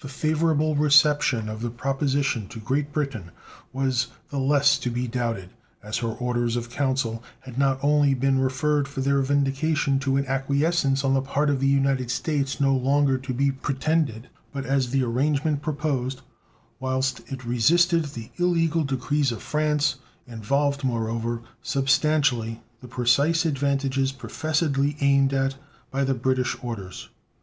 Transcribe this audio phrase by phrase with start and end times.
[0.00, 3.32] The favorable reception of the proposition to Great Britain
[3.70, 5.50] was the less to be doubted,
[5.82, 10.24] as her orders of council had not only been referred for their vindication to an
[10.26, 14.88] acquiescence on the part of the United States no longer to be pretended, but as
[14.88, 16.22] the arrangement proposed,
[16.80, 19.96] whilst it resisted the illegal decrees of France,
[20.26, 25.56] involved, moreover, substantially the precise advantages professedly aimed at
[25.90, 27.10] by the British orders.